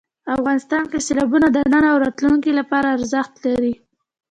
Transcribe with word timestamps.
افغانستان 0.35 0.83
کې 0.91 0.99
سیلابونه 1.07 1.47
د 1.51 1.57
نن 1.73 1.83
او 1.91 1.97
راتلونکي 2.05 2.51
لپاره 2.59 2.87
ارزښت 2.97 3.33
لري. 3.51 3.73